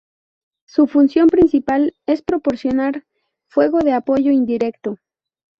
Su 0.65 0.87
función 0.87 1.27
principal 1.27 1.93
es 2.07 2.23
proporcionar 2.23 3.05
fuego 3.47 3.81
de 3.81 3.93
apoyo 3.93 4.31
indirecto. 4.31 4.97